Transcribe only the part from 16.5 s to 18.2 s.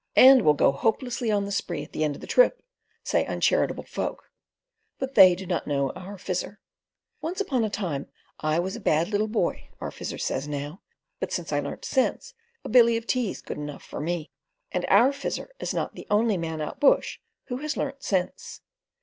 out bush who has "learnt